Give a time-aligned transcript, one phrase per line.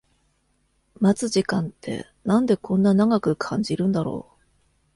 [0.99, 4.41] 待つ時間ってなんでこんな長く感じるんだろう